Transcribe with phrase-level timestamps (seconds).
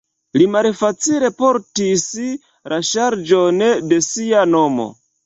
[0.41, 2.05] Li malfacile portis
[2.73, 3.61] la ŝarĝon
[3.93, 4.89] de sia nomo.